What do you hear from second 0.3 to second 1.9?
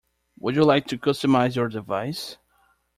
Would you like to customize your